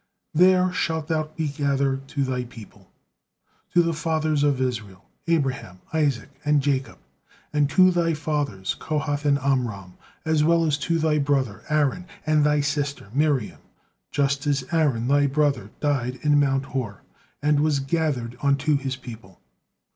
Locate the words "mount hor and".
16.39-17.59